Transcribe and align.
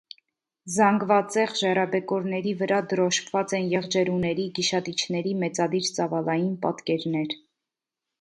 Զանգվածեղ 0.75 1.51
ժայռաբեկորների 1.59 2.53
վրա 2.61 2.79
դրոշմված 2.93 3.53
են 3.57 3.67
եղջերուների, 3.73 4.47
գիշատիչների 4.61 5.35
մեծադիր 5.45 5.91
ծավալային 5.99 6.49
պատկերներ։ 6.65 7.37